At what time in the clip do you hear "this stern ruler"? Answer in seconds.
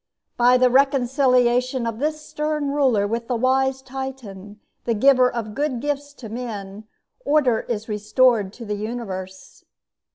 1.99-3.05